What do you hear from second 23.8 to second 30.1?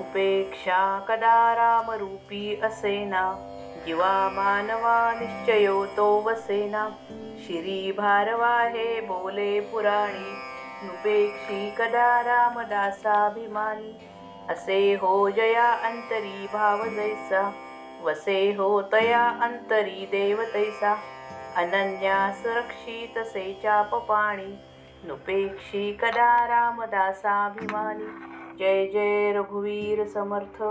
पाणी नुपेक्षी कदा रामदासाभिमानी. जय जय रघुवीर